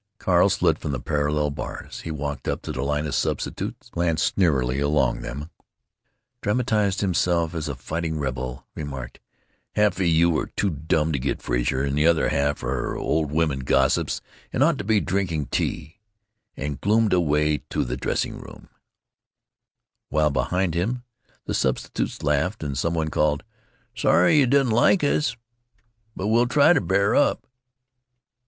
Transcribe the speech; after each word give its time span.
Carl 0.17 0.49
slid 0.49 0.79
from 0.79 0.91
the 0.93 0.99
parallel 0.99 1.51
bars. 1.51 1.99
He 2.01 2.09
walked 2.09 2.47
up 2.47 2.63
to 2.63 2.71
the 2.71 2.81
line 2.81 3.05
of 3.05 3.13
substitutes, 3.13 3.87
glanced 3.91 4.33
sneeringly 4.33 4.79
along 4.79 5.21
them, 5.21 5.51
dramatized 6.41 7.01
himself 7.01 7.53
as 7.53 7.69
a 7.69 7.75
fighting 7.75 8.17
rebel, 8.17 8.65
remarked, 8.73 9.19
"Half 9.75 9.99
of 9.99 10.07
you 10.07 10.35
are 10.39 10.47
too 10.47 10.71
dumm 10.71 11.11
to 11.13 11.19
get 11.19 11.39
Frazer, 11.43 11.83
and 11.83 11.95
the 11.95 12.07
other 12.07 12.29
half 12.29 12.63
are 12.63 12.97
old 12.97 13.31
woman 13.31 13.59
gossips 13.59 14.21
and 14.51 14.63
ought 14.63 14.79
to 14.79 14.83
be 14.83 15.01
drinking 15.01 15.49
tea," 15.51 15.99
and 16.57 16.81
gloomed 16.81 17.13
away 17.13 17.59
to 17.69 17.85
the 17.85 17.95
dressing 17.95 18.39
room, 18.39 18.69
while 20.09 20.31
behind 20.31 20.73
him 20.73 21.03
the 21.45 21.53
substitutes 21.53 22.23
laughed, 22.23 22.63
and 22.63 22.75
some 22.75 22.95
one 22.95 23.09
called: 23.09 23.43
"Sorry 23.93 24.39
you 24.39 24.47
don't 24.47 24.71
like 24.71 25.03
us, 25.03 25.37
but 26.15 26.25
we'll 26.25 26.47
try 26.47 26.73
to 26.73 26.81
bear 26.81 27.13
up. 27.15 27.45